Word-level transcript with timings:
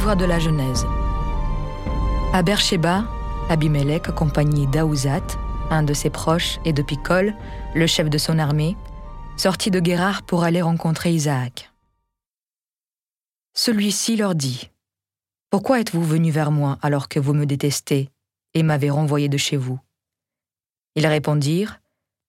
de 0.00 0.24
la 0.24 0.38
Genèse. 0.38 0.86
À 2.32 2.42
Beersheba, 2.42 3.04
Abimelech, 3.50 4.08
accompagné 4.08 4.66
d'Aouzat, 4.66 5.36
un 5.68 5.82
de 5.82 5.92
ses 5.92 6.08
proches, 6.08 6.58
et 6.64 6.72
de 6.72 6.82
Picol, 6.82 7.34
le 7.74 7.86
chef 7.86 8.08
de 8.08 8.16
son 8.16 8.38
armée, 8.38 8.76
sortit 9.36 9.70
de 9.70 9.78
Guérard 9.78 10.22
pour 10.22 10.42
aller 10.42 10.62
rencontrer 10.62 11.12
Isaac. 11.12 11.70
Celui-ci 13.54 14.16
leur 14.16 14.34
dit 14.34 14.70
Pourquoi 15.50 15.80
êtes-vous 15.80 16.02
venus 16.02 16.32
vers 16.32 16.50
moi 16.50 16.78
alors 16.80 17.08
que 17.08 17.20
vous 17.20 17.34
me 17.34 17.44
détestez 17.44 18.08
et 18.54 18.62
m'avez 18.62 18.88
renvoyé 18.88 19.28
de 19.28 19.36
chez 19.36 19.58
vous? 19.58 19.78
Ils 20.96 21.06
répondirent 21.06 21.78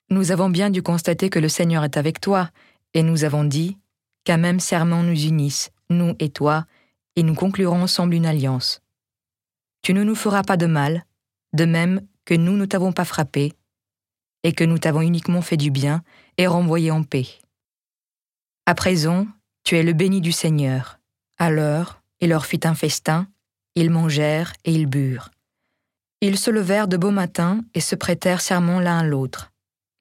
Nous 0.09 0.31
avons 0.31 0.49
bien 0.49 0.69
dû 0.69 0.83
constater 0.83 1.29
que 1.29 1.39
le 1.39 1.49
Seigneur 1.49 1.85
est 1.85 1.97
avec 1.97 2.19
toi, 2.19 2.49
et 2.93 3.01
nous 3.01 3.23
avons 3.23 3.45
dit 3.45 3.77
qu'un 4.25 4.37
même 4.37 4.59
serment 4.59 5.03
nous 5.03 5.25
unisse, 5.25 5.71
nous 5.89 6.15
et 6.19 6.29
toi, 6.29 6.65
et 7.15 7.23
nous 7.23 7.35
conclurons 7.35 7.83
ensemble 7.83 8.13
une 8.13 8.25
alliance. 8.25 8.81
Tu 9.81 9.93
ne 9.93 10.03
nous 10.03 10.15
feras 10.15 10.43
pas 10.43 10.57
de 10.57 10.65
mal, 10.65 11.05
de 11.53 11.65
même 11.65 12.01
que 12.25 12.33
nous 12.33 12.55
ne 12.55 12.65
t'avons 12.65 12.93
pas 12.93 13.05
frappé, 13.05 13.53
et 14.43 14.53
que 14.53 14.63
nous 14.63 14.77
t'avons 14.77 15.01
uniquement 15.01 15.41
fait 15.41 15.57
du 15.57 15.71
bien 15.71 16.03
et 16.37 16.47
renvoyé 16.47 16.91
en 16.91 17.03
paix. 17.03 17.27
À 18.65 18.75
présent, 18.75 19.27
tu 19.63 19.77
es 19.77 19.83
le 19.83 19.93
béni 19.93 20.21
du 20.21 20.31
Seigneur. 20.31 20.99
Alors, 21.37 22.01
il 22.19 22.29
leur 22.29 22.45
fit 22.45 22.59
un 22.63 22.75
festin, 22.75 23.27
ils 23.75 23.89
mangèrent 23.89 24.53
et 24.65 24.73
ils 24.73 24.87
burent. 24.87 25.31
Ils 26.21 26.37
se 26.37 26.51
levèrent 26.51 26.87
de 26.87 26.97
beau 26.97 27.11
matin 27.11 27.61
et 27.73 27.81
se 27.81 27.95
prêtèrent 27.95 28.41
serment 28.41 28.79
l'un 28.79 28.99
à 28.99 29.03
l'autre. 29.03 29.51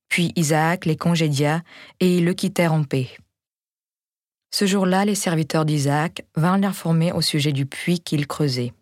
Puis 0.09 0.33
Isaac 0.37 0.85
les 0.85 0.97
congédia 0.97 1.63
et 2.01 2.19
ils 2.19 2.25
le 2.25 2.35
quittèrent 2.35 2.75
en 2.75 2.85
paix. 2.85 3.09
Ce 4.51 4.67
jour-là, 4.67 5.05
les 5.05 5.15
serviteurs 5.15 5.65
d'Isaac 5.65 6.25
vinrent 6.37 6.59
l'informer 6.59 7.13
au 7.13 7.21
sujet 7.21 7.53
du 7.53 7.67
puits 7.67 8.01
qu'il 8.01 8.27
creusait. 8.27 8.73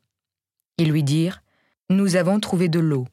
Ils 0.79 0.91
lui 0.91 1.03
dirent 1.03 1.43
Nous 1.91 2.17
avons 2.17 2.41
trouvé 2.41 2.69
de 2.69 2.81
l'eau. 2.81 3.07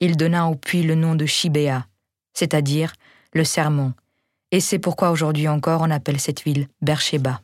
Il 0.00 0.16
donna 0.16 0.46
au 0.46 0.56
puits 0.56 0.82
le 0.82 0.96
nom 0.96 1.14
de 1.14 1.26
Shibéa, 1.26 1.86
c'est-à-dire 2.34 2.92
le 3.32 3.44
sermon, 3.44 3.94
et 4.50 4.60
c'est 4.60 4.78
pourquoi 4.78 5.10
aujourd'hui 5.10 5.48
encore 5.48 5.80
on 5.80 5.90
appelle 5.90 6.20
cette 6.20 6.42
ville 6.42 6.68
Beersheba. 6.82 7.40